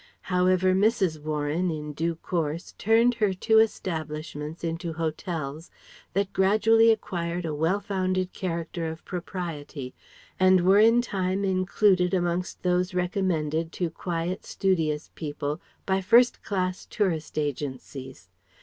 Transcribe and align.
However 0.33 0.73
Mrs. 0.73 1.21
Warren 1.21 1.69
in 1.69 1.93
due 1.93 2.15
course 2.15 2.71
turned 2.79 3.13
her 3.21 3.33
two 3.35 3.59
establishments 3.59 4.63
into 4.63 4.93
hotels 4.93 5.69
that 6.13 6.33
gradually 6.33 6.89
acquired 6.89 7.45
a 7.45 7.53
well 7.53 7.79
founded 7.79 8.33
character 8.33 8.87
of 8.89 9.05
propriety 9.05 9.93
and 10.39 10.61
were 10.61 10.79
in 10.79 11.03
time 11.03 11.45
included 11.45 12.15
amongst 12.15 12.63
those 12.63 12.95
recommended 12.95 13.71
to 13.73 13.91
quiet, 13.91 14.43
studious 14.43 15.11
people 15.13 15.61
by 15.85 16.01
first 16.01 16.41
class 16.41 16.87
tourist 16.87 17.37
agencies. 17.37 18.27